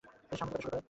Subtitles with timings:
[0.27, 0.79] তিনি সাংবাদিকতা শুরু করেন।